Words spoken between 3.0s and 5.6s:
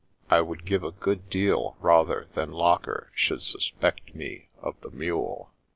should suspect me of the mule.